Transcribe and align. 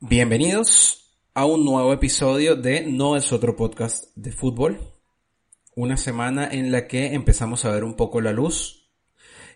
Bienvenidos 0.00 1.04
a 1.34 1.44
un 1.44 1.66
nuevo 1.66 1.92
episodio 1.92 2.56
de 2.56 2.86
No 2.86 3.16
es 3.16 3.30
otro 3.34 3.54
podcast 3.54 4.06
de 4.16 4.32
fútbol. 4.32 4.80
Una 5.76 5.98
semana 5.98 6.48
en 6.50 6.72
la 6.72 6.88
que 6.88 7.12
empezamos 7.12 7.66
a 7.66 7.72
ver 7.72 7.84
un 7.84 7.94
poco 7.94 8.22
la 8.22 8.32
luz. 8.32 8.90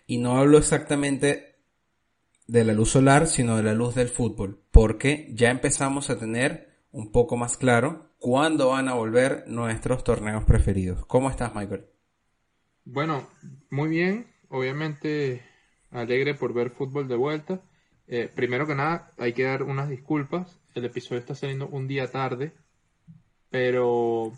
Y 0.05 0.19
no 0.19 0.37
hablo 0.37 0.59
exactamente 0.59 1.54
de 2.47 2.63
la 2.63 2.73
luz 2.73 2.91
solar, 2.91 3.27
sino 3.27 3.57
de 3.57 3.63
la 3.63 3.73
luz 3.73 3.95
del 3.95 4.09
fútbol. 4.09 4.61
Porque 4.71 5.29
ya 5.33 5.49
empezamos 5.49 6.09
a 6.09 6.19
tener 6.19 6.75
un 6.91 7.11
poco 7.11 7.37
más 7.37 7.57
claro 7.57 8.11
cuándo 8.19 8.69
van 8.69 8.87
a 8.87 8.93
volver 8.93 9.43
nuestros 9.47 10.03
torneos 10.03 10.43
preferidos. 10.45 11.05
¿Cómo 11.05 11.29
estás, 11.29 11.53
Michael? 11.55 11.85
Bueno, 12.85 13.27
muy 13.69 13.89
bien. 13.89 14.27
Obviamente 14.49 15.43
alegre 15.91 16.35
por 16.35 16.53
ver 16.53 16.71
fútbol 16.71 17.07
de 17.07 17.15
vuelta. 17.15 17.61
Eh, 18.07 18.29
primero 18.33 18.67
que 18.67 18.75
nada, 18.75 19.11
hay 19.17 19.33
que 19.33 19.43
dar 19.43 19.63
unas 19.63 19.89
disculpas. 19.89 20.59
El 20.75 20.85
episodio 20.85 21.19
está 21.19 21.35
saliendo 21.35 21.67
un 21.67 21.87
día 21.87 22.11
tarde, 22.11 22.53
pero 23.49 24.33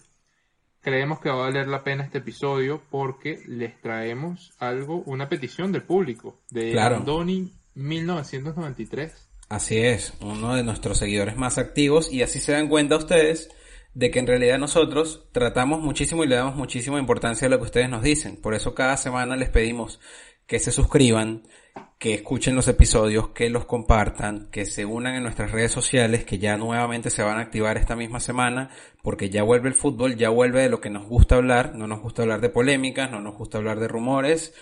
creemos 0.80 1.20
que 1.20 1.30
va 1.30 1.36
a 1.36 1.50
valer 1.50 1.68
la 1.68 1.84
pena 1.84 2.04
este 2.04 2.20
episodio 2.20 2.82
porque 2.90 3.42
les 3.48 3.80
traemos 3.82 4.54
algo, 4.60 5.04
una 5.06 5.28
petición 5.28 5.72
del 5.72 5.84
público 5.84 6.40
de 6.50 6.72
Claro. 6.72 6.98
Andoni 6.98 7.52
1993. 7.78 9.30
Así 9.50 9.78
es, 9.78 10.14
uno 10.20 10.56
de 10.56 10.64
nuestros 10.64 10.98
seguidores 10.98 11.38
más 11.38 11.58
activos 11.58 12.12
y 12.12 12.22
así 12.22 12.40
se 12.40 12.52
dan 12.52 12.68
cuenta 12.68 12.98
ustedes 12.98 13.50
de 13.94 14.12
que 14.12 14.20
en 14.20 14.28
realidad 14.28 14.60
nosotros 14.60 15.26
tratamos 15.32 15.82
muchísimo 15.82 16.24
y 16.24 16.28
le 16.28 16.36
damos 16.36 16.56
muchísima 16.56 17.00
importancia 17.00 17.48
a 17.48 17.50
lo 17.50 17.58
que 17.58 17.66
ustedes 17.66 17.90
nos 17.90 18.04
dicen. 18.04 18.36
Por 18.38 18.54
eso 18.54 18.76
cada 18.76 18.98
semana 18.98 19.36
les 19.36 19.50
pedimos 19.50 20.00
que 20.48 20.60
se 20.60 20.72
suscriban, 20.72 21.44
que 22.00 22.14
escuchen 22.14 22.56
los 22.56 22.68
episodios, 22.68 23.30
que 23.30 23.50
los 23.50 23.66
compartan, 23.66 24.48
que 24.52 24.66
se 24.66 24.86
unan 24.86 25.16
en 25.16 25.24
nuestras 25.24 25.52
redes 25.52 25.72
sociales, 25.72 26.26
que 26.26 26.38
ya 26.40 26.56
nuevamente 26.58 27.10
se 27.10 27.24
van 27.24 27.38
a 27.38 27.42
activar 27.42 27.78
esta 27.78 27.96
misma 27.96 28.20
semana, 28.20 28.70
porque 29.02 29.30
ya 29.30 29.44
vuelve 29.44 29.70
el 29.70 29.76
fútbol, 29.76 30.16
ya 30.16 30.30
vuelve 30.30 30.62
de 30.62 30.70
lo 30.70 30.80
que 30.80 30.90
nos 30.90 31.06
gusta 31.08 31.36
hablar, 31.36 31.76
no 31.76 31.88
nos 31.88 32.02
gusta 32.02 32.22
hablar 32.22 32.40
de 32.42 32.50
polémicas, 32.50 33.12
no 33.12 33.20
nos 33.20 33.36
gusta 33.36 33.58
hablar 33.58 33.80
de 33.80 33.88
rumores, 33.88 34.54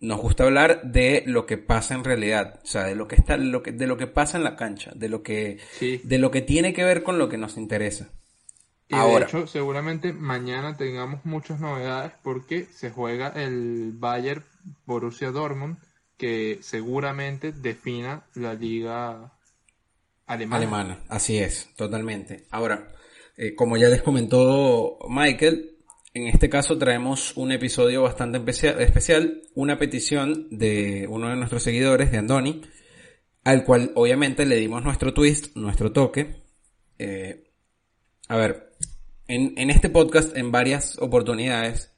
nos 0.00 0.20
gusta 0.20 0.44
hablar 0.44 0.82
de 0.82 1.22
lo 1.26 1.46
que 1.46 1.56
pasa 1.56 1.94
en 1.94 2.02
realidad, 2.04 2.60
o 2.62 2.66
sea, 2.66 2.84
de 2.84 2.96
lo 2.96 3.06
que 3.06 3.14
está, 3.14 3.36
lo 3.36 3.62
que, 3.62 3.70
de 3.72 3.86
lo 3.86 3.96
que 3.96 4.08
pasa 4.08 4.36
en 4.36 4.44
la 4.44 4.56
cancha, 4.56 4.90
de 4.94 5.08
lo 5.08 5.22
que, 5.22 5.58
Sí. 5.78 6.00
de 6.02 6.18
lo 6.18 6.30
que 6.32 6.42
tiene 6.42 6.72
que 6.72 6.84
ver 6.84 7.04
con 7.04 7.18
lo 7.18 7.28
que 7.28 7.38
nos 7.38 7.56
interesa. 7.56 8.10
Y 8.88 8.94
Ahora. 8.94 9.20
de 9.20 9.30
hecho, 9.30 9.46
seguramente 9.46 10.12
mañana 10.12 10.76
tengamos 10.76 11.24
muchas 11.24 11.60
novedades 11.60 12.12
porque 12.22 12.66
se 12.66 12.90
juega 12.90 13.28
el 13.28 13.92
Bayern 13.94 14.44
Borussia 14.84 15.30
Dortmund, 15.30 15.78
que 16.18 16.58
seguramente 16.60 17.52
defina 17.52 18.26
la 18.34 18.54
liga 18.54 19.32
alemana. 20.26 20.56
Alemana, 20.56 20.98
así 21.08 21.38
es, 21.38 21.70
totalmente. 21.74 22.46
Ahora, 22.50 22.92
eh, 23.36 23.54
como 23.54 23.76
ya 23.76 23.88
les 23.88 24.02
comentó 24.02 24.98
Michael, 25.08 25.78
en 26.14 26.26
este 26.28 26.50
caso 26.50 26.76
traemos 26.76 27.34
un 27.36 27.50
episodio 27.52 28.02
bastante 28.02 28.38
especia- 28.38 28.78
especial, 28.78 29.42
una 29.54 29.78
petición 29.78 30.48
de 30.50 31.06
uno 31.08 31.30
de 31.30 31.36
nuestros 31.36 31.62
seguidores, 31.62 32.12
de 32.12 32.18
Andoni, 32.18 32.62
al 33.44 33.64
cual 33.64 33.92
obviamente 33.94 34.44
le 34.44 34.56
dimos 34.56 34.84
nuestro 34.84 35.14
twist, 35.14 35.56
nuestro 35.56 35.92
toque. 35.92 36.42
Eh, 36.98 37.50
a 38.28 38.36
ver, 38.36 38.71
en, 39.34 39.70
este 39.70 39.88
podcast, 39.88 40.36
en 40.36 40.52
varias 40.52 40.98
oportunidades, 40.98 41.92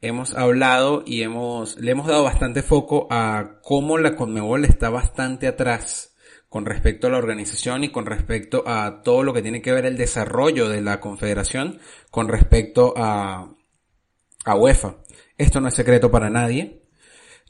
hemos 0.00 0.34
hablado 0.34 1.02
y 1.04 1.22
hemos, 1.22 1.76
le 1.76 1.90
hemos 1.90 2.06
dado 2.06 2.24
bastante 2.24 2.62
foco 2.62 3.06
a 3.10 3.58
cómo 3.62 3.98
la 3.98 4.16
Conmebol 4.16 4.64
está 4.64 4.88
bastante 4.88 5.46
atrás 5.46 6.14
con 6.48 6.64
respecto 6.64 7.06
a 7.06 7.10
la 7.10 7.18
organización 7.18 7.84
y 7.84 7.90
con 7.90 8.06
respecto 8.06 8.64
a 8.66 9.02
todo 9.02 9.22
lo 9.22 9.34
que 9.34 9.42
tiene 9.42 9.60
que 9.60 9.72
ver 9.72 9.84
el 9.84 9.98
desarrollo 9.98 10.70
de 10.70 10.80
la 10.80 10.98
confederación 10.98 11.78
con 12.10 12.28
respecto 12.28 12.94
a, 12.96 13.54
a 14.46 14.54
UEFA. 14.56 14.96
Esto 15.36 15.60
no 15.60 15.68
es 15.68 15.74
secreto 15.74 16.10
para 16.10 16.30
nadie. 16.30 16.84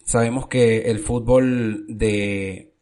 Sabemos 0.05 0.49
que 0.49 0.91
el 0.91 0.99
fútbol 0.99 1.85
de 1.87 2.75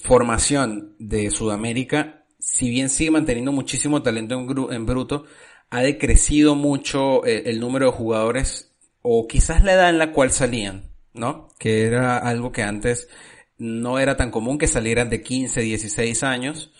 formación 0.00 0.96
de 0.98 1.30
Sudamérica, 1.30 2.24
si 2.40 2.68
bien 2.68 2.88
sigue 2.88 3.12
manteniendo 3.12 3.52
muchísimo 3.52 4.02
talento 4.02 4.34
en, 4.34 4.74
en 4.74 4.86
bruto, 4.86 5.24
ha 5.72 5.80
decrecido 5.80 6.54
mucho 6.54 7.24
eh, 7.24 7.44
el 7.46 7.58
número 7.58 7.86
de 7.86 7.92
jugadores 7.92 8.74
o 9.00 9.26
quizás 9.26 9.64
la 9.64 9.72
edad 9.72 9.88
en 9.88 9.96
la 9.96 10.12
cual 10.12 10.30
salían, 10.30 10.90
¿no? 11.14 11.48
Que 11.58 11.86
era 11.86 12.18
algo 12.18 12.52
que 12.52 12.62
antes 12.62 13.08
no 13.56 13.98
era 13.98 14.18
tan 14.18 14.30
común 14.30 14.58
que 14.58 14.66
salieran 14.68 15.08
de 15.08 15.22
15, 15.22 15.62
16 15.62 16.22
años. 16.24 16.74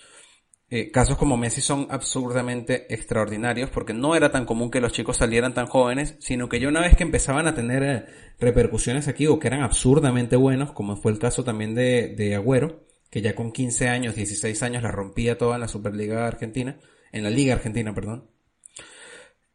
Eh, 0.68 0.90
casos 0.90 1.16
como 1.16 1.38
Messi 1.38 1.62
son 1.62 1.86
absurdamente 1.88 2.92
extraordinarios 2.92 3.70
porque 3.70 3.94
no 3.94 4.14
era 4.14 4.30
tan 4.30 4.44
común 4.44 4.70
que 4.70 4.82
los 4.82 4.92
chicos 4.92 5.16
salieran 5.16 5.54
tan 5.54 5.68
jóvenes, 5.68 6.16
sino 6.20 6.50
que 6.50 6.60
ya 6.60 6.68
una 6.68 6.82
vez 6.82 6.94
que 6.94 7.04
empezaban 7.04 7.46
a 7.46 7.54
tener 7.54 7.82
eh, 7.82 8.04
repercusiones 8.38 9.08
aquí 9.08 9.26
o 9.26 9.38
que 9.38 9.48
eran 9.48 9.62
absurdamente 9.62 10.36
buenos, 10.36 10.72
como 10.72 10.96
fue 10.96 11.12
el 11.12 11.18
caso 11.18 11.44
también 11.44 11.74
de, 11.74 12.08
de 12.14 12.34
Agüero, 12.34 12.84
que 13.08 13.22
ya 13.22 13.34
con 13.34 13.52
15 13.52 13.88
años, 13.88 14.16
16 14.16 14.62
años 14.62 14.82
la 14.82 14.90
rompía 14.90 15.38
toda 15.38 15.54
en 15.54 15.62
la 15.62 15.68
Superliga 15.68 16.26
Argentina, 16.26 16.78
en 17.10 17.24
la 17.24 17.30
Liga 17.30 17.54
Argentina, 17.54 17.94
perdón. 17.94 18.28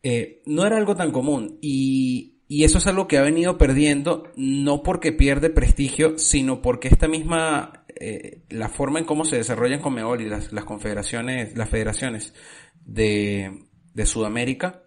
Eh, 0.04 0.42
no 0.46 0.66
era 0.66 0.78
algo 0.78 0.96
tan 0.96 1.12
común. 1.12 1.58
Y, 1.62 2.38
y 2.48 2.64
eso 2.64 2.78
es 2.78 2.88
algo 2.88 3.08
que 3.08 3.18
ha 3.18 3.24
venido 3.24 3.58
perdiendo 3.58 4.32
no 4.36 4.84
porque 4.84 5.12
pierde 5.12 5.50
prestigio, 5.50 6.18
sino 6.18 6.62
porque 6.62 6.88
esta 6.88 7.08
misma, 7.08 7.86
eh, 8.00 8.44
la 8.50 8.70
forma 8.70 9.00
en 9.00 9.06
cómo 9.06 9.26
se 9.26 9.38
desarrollan 9.38 9.82
Conmebol 9.82 10.22
y 10.22 10.30
las, 10.30 10.54
las 10.54 10.66
confederaciones, 10.66 11.58
las 11.58 11.70
federaciones 11.70 12.34
de, 12.86 13.66
de 13.94 14.06
Sudamérica 14.06 14.84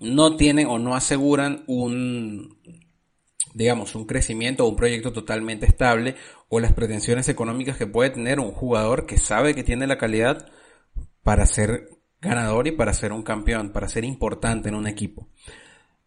no 0.00 0.36
tienen 0.36 0.66
o 0.66 0.78
no 0.78 0.94
aseguran 0.94 1.64
un, 1.66 2.58
digamos, 3.54 3.94
un 3.94 4.06
crecimiento 4.06 4.64
o 4.64 4.68
un 4.68 4.76
proyecto 4.76 5.12
totalmente 5.12 5.66
estable 5.66 6.16
o 6.48 6.60
las 6.60 6.72
pretensiones 6.72 7.28
económicas 7.28 7.76
que 7.76 7.86
puede 7.86 8.10
tener 8.10 8.40
un 8.40 8.52
jugador 8.52 9.06
que 9.06 9.18
sabe 9.18 9.54
que 9.54 9.62
tiene 9.62 9.86
la 9.86 9.98
calidad 9.98 10.48
para 11.22 11.46
ser 11.46 11.88
ganador 12.22 12.68
y 12.68 12.72
para 12.72 12.94
ser 12.94 13.12
un 13.12 13.22
campeón, 13.22 13.70
para 13.70 13.88
ser 13.88 14.04
importante 14.04 14.68
en 14.68 14.76
un 14.76 14.86
equipo. 14.86 15.28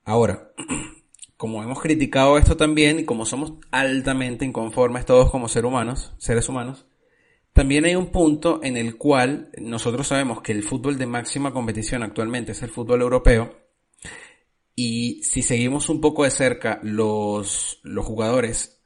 Ahora, 0.06 0.52
como 1.38 1.62
hemos 1.62 1.82
criticado 1.82 2.38
esto 2.38 2.56
también 2.56 3.00
y 3.00 3.06
como 3.06 3.26
somos 3.26 3.54
altamente 3.70 4.46
inconformes 4.46 5.06
todos 5.06 5.30
como 5.30 5.50
seres 5.50 5.68
humanos, 5.68 6.14
seres 6.18 6.48
humanos, 6.48 6.88
también 7.54 7.86
hay 7.86 7.96
un 7.96 8.08
punto 8.08 8.62
en 8.64 8.78
el 8.78 8.98
cual 8.98 9.50
nosotros 9.62 10.08
sabemos 10.08 10.42
que 10.42 10.54
el 10.54 10.64
fútbol 10.64 10.98
de 10.98 11.06
máxima 11.06 11.54
competición 11.54 12.04
actualmente 12.04 12.54
es 12.54 12.64
el 12.64 12.70
fútbol 12.70 13.02
europeo 13.02 13.56
y 14.76 15.22
si 15.24 15.42
seguimos 15.42 15.90
un 15.90 16.02
poco 16.02 16.24
de 16.24 16.32
cerca 16.32 16.80
los, 16.84 17.80
los 17.84 18.06
jugadores 18.06 18.82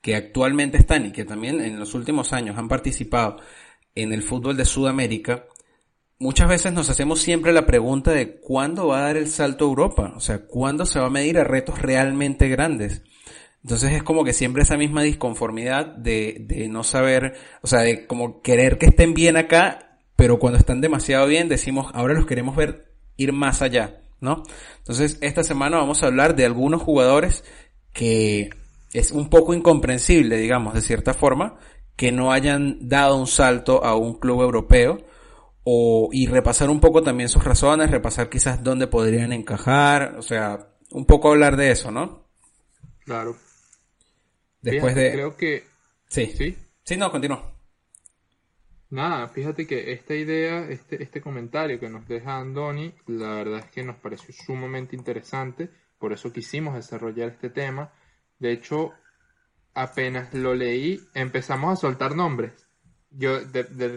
que 0.00 0.16
actualmente 0.16 0.78
están 0.78 1.06
y 1.06 1.12
que 1.12 1.24
también 1.24 1.60
en 1.60 1.78
los 1.78 1.94
últimos 1.94 2.32
años 2.32 2.58
han 2.58 2.68
participado 2.68 3.36
en 3.94 4.12
el 4.12 4.22
fútbol 4.22 4.56
de 4.56 4.64
Sudamérica, 4.64 5.46
muchas 6.18 6.48
veces 6.48 6.72
nos 6.72 6.90
hacemos 6.90 7.20
siempre 7.20 7.52
la 7.52 7.66
pregunta 7.66 8.12
de 8.12 8.36
cuándo 8.36 8.88
va 8.88 8.98
a 8.98 9.02
dar 9.02 9.16
el 9.16 9.28
salto 9.28 9.64
a 9.64 9.68
Europa, 9.68 10.12
o 10.16 10.20
sea, 10.20 10.46
cuándo 10.46 10.86
se 10.86 11.00
va 11.00 11.06
a 11.06 11.10
medir 11.10 11.38
a 11.38 11.44
retos 11.44 11.80
realmente 11.80 12.48
grandes. 12.48 13.02
Entonces 13.62 13.92
es 13.92 14.02
como 14.02 14.24
que 14.24 14.34
siempre 14.34 14.62
esa 14.62 14.76
misma 14.76 15.02
disconformidad 15.02 15.86
de, 15.86 16.36
de 16.40 16.68
no 16.68 16.84
saber, 16.84 17.34
o 17.62 17.66
sea, 17.66 17.80
de 17.80 18.06
como 18.06 18.42
querer 18.42 18.78
que 18.78 18.86
estén 18.86 19.14
bien 19.14 19.36
acá, 19.36 19.98
pero 20.16 20.38
cuando 20.38 20.58
están 20.58 20.80
demasiado 20.80 21.26
bien 21.26 21.48
decimos, 21.48 21.90
ahora 21.94 22.14
los 22.14 22.26
queremos 22.26 22.56
ver 22.56 22.92
ir 23.16 23.32
más 23.32 23.62
allá, 23.62 24.02
¿no? 24.20 24.42
Entonces 24.78 25.18
esta 25.22 25.42
semana 25.44 25.78
vamos 25.78 26.02
a 26.02 26.06
hablar 26.06 26.36
de 26.36 26.44
algunos 26.44 26.82
jugadores 26.82 27.44
que 27.92 28.50
es 28.92 29.12
un 29.12 29.30
poco 29.30 29.54
incomprensible, 29.54 30.36
digamos, 30.36 30.74
de 30.74 30.82
cierta 30.82 31.14
forma, 31.14 31.58
que 31.96 32.12
no 32.12 32.32
hayan 32.32 32.88
dado 32.88 33.16
un 33.16 33.26
salto 33.26 33.84
a 33.84 33.96
un 33.96 34.18
club 34.18 34.42
europeo 34.42 35.04
o, 35.64 36.10
y 36.12 36.26
repasar 36.26 36.70
un 36.70 36.80
poco 36.80 37.02
también 37.02 37.28
sus 37.28 37.42
razones, 37.42 37.90
repasar 37.90 38.28
quizás 38.28 38.62
dónde 38.62 38.86
podrían 38.86 39.32
encajar, 39.32 40.16
o 40.16 40.22
sea, 40.22 40.68
un 40.90 41.06
poco 41.06 41.30
hablar 41.30 41.56
de 41.56 41.70
eso, 41.70 41.90
¿no? 41.90 42.28
Claro. 43.04 43.36
Después 44.60 44.94
de... 44.94 45.12
Creo 45.12 45.36
que... 45.36 45.64
Sí. 46.08 46.26
Sí, 46.36 46.56
sí 46.84 46.96
no, 46.96 47.10
continúa. 47.10 47.54
Nada, 48.90 49.26
fíjate 49.28 49.66
que 49.66 49.92
esta 49.92 50.14
idea, 50.14 50.68
este, 50.68 51.02
este 51.02 51.20
comentario 51.20 51.80
que 51.80 51.88
nos 51.88 52.06
deja 52.06 52.38
Andoni, 52.38 52.94
la 53.06 53.34
verdad 53.34 53.58
es 53.60 53.70
que 53.70 53.82
nos 53.82 53.96
pareció 53.96 54.32
sumamente 54.32 54.94
interesante, 54.94 55.68
por 55.98 56.12
eso 56.12 56.32
quisimos 56.32 56.74
desarrollar 56.74 57.30
este 57.30 57.50
tema. 57.50 57.92
De 58.38 58.52
hecho, 58.52 58.92
apenas 59.74 60.32
lo 60.32 60.54
leí, 60.54 61.00
empezamos 61.14 61.72
a 61.72 61.80
soltar 61.80 62.14
nombres. 62.14 62.63
Yo 63.16 63.38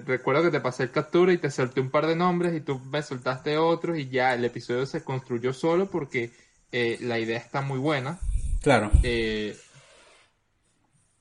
recuerdo 0.06 0.44
que 0.44 0.52
te 0.52 0.60
pasé 0.60 0.84
el 0.84 0.92
captura 0.92 1.34
y 1.34 1.38
te 1.38 1.50
solté 1.50 1.82
un 1.82 1.90
par 1.90 2.06
de 2.06 2.16
nombres 2.16 2.56
y 2.56 2.62
tú 2.62 2.80
me 2.80 3.02
soltaste 3.02 3.58
otros 3.58 3.98
y 3.98 4.10
ya 4.10 4.34
el 4.34 4.46
episodio 4.46 4.86
se 4.86 5.04
construyó 5.04 5.54
solo 5.54 5.90
porque 5.90 6.32
eh, 6.72 6.98
la 7.02 7.20
idea 7.20 7.38
está 7.38 7.62
muy 7.62 7.80
buena. 7.80 8.20
Claro. 8.62 8.92
Eh, 9.04 9.58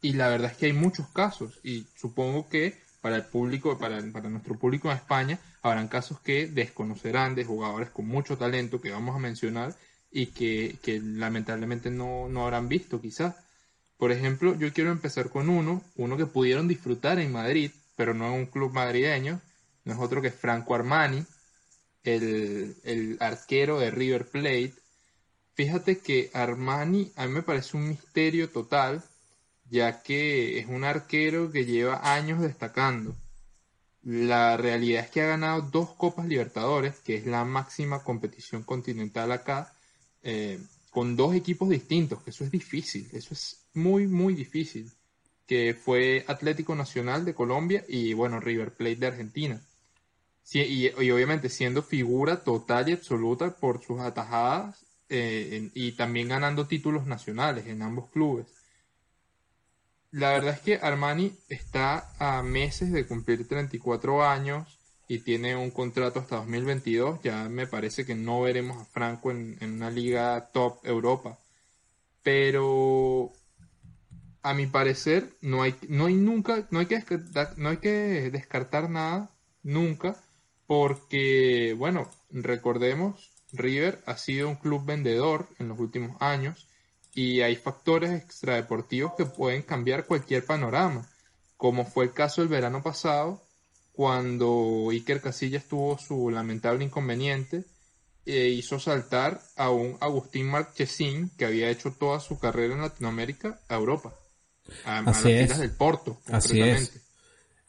y 0.03 0.13
la 0.13 0.29
verdad 0.29 0.51
es 0.53 0.57
que 0.57 0.67
hay 0.67 0.73
muchos 0.73 1.09
casos 1.09 1.59
y 1.63 1.87
supongo 1.97 2.49
que 2.49 2.79
para 3.01 3.17
el 3.17 3.25
público, 3.25 3.79
para, 3.79 4.01
para 4.13 4.29
nuestro 4.29 4.59
público 4.59 4.91
en 4.91 4.97
España, 4.97 5.39
habrán 5.63 5.89
casos 5.89 6.21
que 6.21 6.49
desconocerán 6.49 7.35
de 7.35 7.45
jugadores 7.45 7.91
con 7.91 8.07
mucho 8.07 8.37
talento 8.37 8.81
que 8.81 8.91
vamos 8.91 9.15
a 9.17 9.21
mencionar 9.21 9.75
y 10.11 10.27
que, 10.27 10.77
que 10.83 11.01
lamentablemente 11.01 11.91
no, 11.91 12.29
no 12.29 12.45
habrán 12.45 12.69
visto 12.69 13.01
quizás. 13.01 13.35
Por 13.97 14.13
ejemplo, 14.13 14.57
yo 14.57 14.73
quiero 14.73 14.91
empezar 14.91 15.31
con 15.31 15.49
uno, 15.49 15.83
uno 15.97 16.17
que 16.17 16.27
pudieron 16.27 16.69
disfrutar 16.69 17.19
en 17.19 17.33
Madrid, 17.33 17.71
pero 17.97 18.15
no 18.15 18.27
en 18.29 18.35
un 18.35 18.47
club 18.47 18.73
madrileño, 18.73 19.41
no 19.85 19.93
es 19.95 19.99
otro 19.99 20.23
que 20.23 20.31
Franco 20.31 20.75
Armani, 20.75 21.25
el, 22.05 23.17
arquero 23.21 23.81
de 23.81 23.91
River 23.91 24.27
Plate. 24.29 24.75
Fíjate 25.55 25.99
que 25.99 26.31
Armani 26.35 27.11
a 27.17 27.27
mí 27.27 27.33
me 27.33 27.43
parece 27.43 27.77
un 27.77 27.89
misterio 27.89 28.51
total, 28.51 29.03
ya 29.71 30.03
que 30.03 30.59
es 30.59 30.67
un 30.67 30.85
arquero 30.85 31.51
que 31.51 31.65
lleva 31.65 32.15
años 32.15 32.41
destacando. 32.41 33.17
La 34.03 34.57
realidad 34.57 35.05
es 35.05 35.11
que 35.11 35.23
ha 35.23 35.27
ganado 35.27 35.63
dos 35.63 35.91
Copas 35.95 36.27
Libertadores, 36.27 36.97
que 37.01 37.17
es 37.17 37.27
la 37.27 37.45
máxima 37.45 38.05
competición 38.05 38.63
continental 38.63 39.33
acá, 39.33 39.73
eh, 40.23 40.61
con 40.91 41.17
dos 41.17 41.35
equipos 41.35 41.69
distintos, 41.69 42.21
eso 42.27 42.45
es 42.45 42.51
difícil, 42.51 43.09
eso 43.13 43.35
es 43.35 43.67
muy, 43.75 44.07
muy 44.07 44.35
difícil 44.35 44.91
que 45.47 45.75
fue 45.75 46.25
Atlético 46.27 46.75
Nacional 46.75 47.25
de 47.25 47.35
Colombia 47.35 47.85
y 47.89 48.13
bueno, 48.15 48.41
River 48.41 48.75
Plate 48.75 48.97
de 48.97 49.07
Argentina. 49.07 49.61
y, 50.53 50.89
obviamente 50.89 51.49
siendo 51.49 51.83
figura 51.83 52.43
total 52.45 52.89
y 52.89 52.93
absoluta 52.93 53.57
por 53.57 53.83
sus 53.83 54.01
atajadas 54.01 54.85
eh, 55.09 55.71
y 55.75 55.93
también 55.93 56.29
ganando 56.29 56.67
títulos 56.67 57.07
nacionales 57.07 57.67
en 57.67 57.83
ambos 57.83 58.11
clubes. 58.11 58.47
La 60.13 60.31
verdad 60.31 60.55
es 60.55 60.61
que 60.61 60.77
Armani 60.77 61.33
está 61.49 62.13
a 62.19 62.43
meses 62.43 62.93
de 62.93 63.07
cumplir 63.07 63.47
34 63.47 64.25
años 64.25 64.79
y 65.09 65.19
tiene 65.21 65.57
un 65.57 65.71
contrato 65.71 66.21
hasta 66.21 66.37
2022. 66.37 67.23
Ya 67.23 67.49
me 67.49 67.67
parece 67.67 68.07
que 68.07 68.15
no 68.15 68.41
veremos 68.41 68.81
a 68.81 68.85
Franco 68.85 69.31
en, 69.31 69.57
en 69.61 69.75
una 69.75 69.91
liga 69.91 70.51
top 70.53 70.79
Europa. 70.85 71.39
Pero 72.23 73.33
a 74.47 74.55
mi 74.55 74.69
parecer, 74.69 75.37
no 75.41 75.63
hay, 75.63 75.75
no 75.89 76.07
hay 76.07 76.15
nunca, 76.15 76.69
no 76.71 76.79
hay 76.79 76.87
que 76.87 76.95
descartar, 76.95 77.59
no 77.59 77.69
hay 77.71 77.79
que 77.79 78.31
descartar 78.31 78.89
nada, 78.89 79.29
nunca, 79.65 80.17
porque, 80.69 81.75
bueno, 81.77 82.09
recordemos, 82.31 83.33
River 83.53 84.05
ha 84.07 84.17
sido 84.17 84.49
un 84.49 84.55
club 84.55 84.85
vendedor 84.87 85.49
en 85.59 85.67
los 85.67 85.81
últimos 85.81 86.17
años 86.21 86.69
y 87.13 87.41
hay 87.41 87.57
factores 87.57 88.13
extradeportivos 88.13 89.15
que 89.17 89.27
pueden 89.27 89.63
cambiar 89.63 90.07
cualquier 90.07 90.45
panorama, 90.45 91.11
como 91.57 91.85
fue 91.85 92.05
el 92.05 92.13
caso 92.13 92.41
el 92.41 92.49
verano 92.49 92.85
pasado, 92.85 93.43
cuando 93.91 94.91
Iker 94.93 95.21
Casillas 95.23 95.65
tuvo 95.65 95.99
su 95.99 96.31
lamentable 96.31 96.85
inconveniente 96.85 97.65
e 98.25 98.47
hizo 98.51 98.79
saltar 98.79 99.41
a 99.57 99.71
un 99.71 99.97
Agustín 100.01 100.49
Marchesín 100.49 101.33
que 101.37 101.47
había 101.47 101.69
hecho 101.69 101.91
toda 101.91 102.21
su 102.21 102.39
carrera 102.39 102.75
en 102.75 102.83
Latinoamérica 102.83 103.59
a 103.69 103.75
Europa. 103.75 104.15
Así 104.85 105.33
del 105.33 105.71
Porto. 105.73 106.19
Así 106.31 106.61
es. 106.61 107.03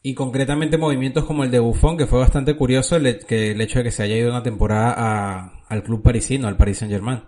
Y 0.02 0.14
concretamente 0.14 0.78
movimientos 0.78 1.24
como 1.24 1.44
el 1.44 1.50
de 1.50 1.58
Buffon, 1.58 1.96
que 1.96 2.06
fue 2.06 2.20
bastante 2.20 2.56
curioso 2.56 2.96
el, 2.96 3.24
que, 3.26 3.50
el 3.50 3.60
hecho 3.60 3.78
de 3.78 3.84
que 3.84 3.90
se 3.90 4.04
haya 4.04 4.16
ido 4.16 4.30
una 4.30 4.42
temporada 4.42 5.62
al 5.66 5.82
club 5.82 6.02
parisino, 6.02 6.48
al 6.48 6.56
Paris 6.56 6.78
Saint 6.78 6.92
Germain. 6.92 7.22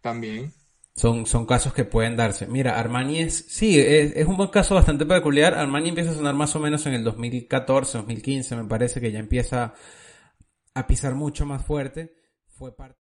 También. 0.00 0.52
Son, 0.96 1.24
son 1.26 1.46
casos 1.46 1.72
que 1.72 1.84
pueden 1.84 2.16
darse. 2.16 2.46
Mira, 2.46 2.78
Armani 2.78 3.20
es, 3.20 3.46
sí, 3.48 3.78
es, 3.78 4.16
es, 4.16 4.26
un 4.26 4.36
buen 4.36 4.50
caso 4.50 4.74
bastante 4.74 5.06
peculiar. 5.06 5.54
Armani 5.54 5.90
empieza 5.90 6.10
a 6.10 6.14
sonar 6.14 6.34
más 6.34 6.54
o 6.56 6.58
menos 6.58 6.84
en 6.86 6.94
el 6.94 7.04
2014, 7.04 7.98
2015, 7.98 8.56
me 8.56 8.64
parece 8.64 9.00
que 9.00 9.12
ya 9.12 9.20
empieza 9.20 9.72
a 10.74 10.86
pisar 10.86 11.14
mucho 11.14 11.46
más 11.46 11.64
fuerte. 11.64 12.12
Fue 12.48 12.76
parte 12.76 13.09